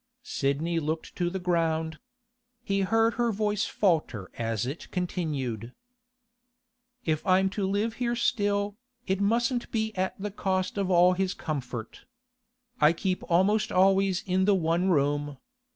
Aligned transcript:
Sidney 0.23 0.79
looked 0.79 1.15
to 1.17 1.29
the 1.29 1.37
ground. 1.37 1.99
He 2.63 2.79
heard 2.81 3.13
her 3.13 3.31
voice 3.31 3.65
falter 3.67 4.31
as 4.35 4.65
it 4.65 4.89
continued. 4.89 5.73
'If 7.05 7.23
I'm 7.23 7.51
to 7.51 7.69
live 7.69 7.93
here 8.01 8.15
still, 8.15 8.77
it 9.05 9.21
mustn't 9.21 9.69
be 9.71 9.95
at 9.95 10.19
the 10.19 10.31
cost 10.31 10.79
of 10.79 10.89
all 10.89 11.13
his 11.13 11.35
comfort. 11.35 12.05
I 12.79 12.93
keep 12.93 13.21
almost 13.29 13.71
always 13.71 14.23
in 14.25 14.45
the 14.45 14.55
one 14.55 14.89
room. 14.89 15.37